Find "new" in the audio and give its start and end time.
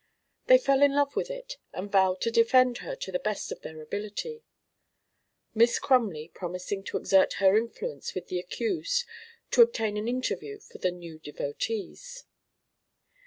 10.89-11.19